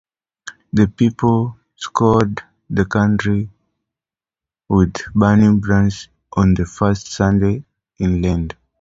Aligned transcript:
The 0.73 0.87
people 0.87 1.57
scoured 1.75 2.41
the 2.71 2.85
country 2.85 3.51
with 4.67 4.95
burning 5.13 5.59
brands 5.59 6.07
on 6.35 6.55
the 6.55 6.65
first 6.65 7.11
Sunday 7.11 7.63
in 7.99 8.19
Lent. 8.19 8.55